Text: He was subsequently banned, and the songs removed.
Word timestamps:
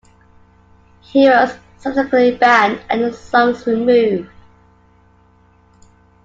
He 1.01 1.29
was 1.29 1.55
subsequently 1.77 2.35
banned, 2.35 2.81
and 2.89 3.03
the 3.03 3.13
songs 3.13 3.67
removed. 3.67 4.31